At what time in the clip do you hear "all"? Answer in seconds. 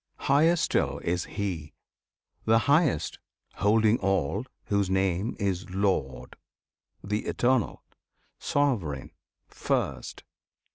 3.99-4.47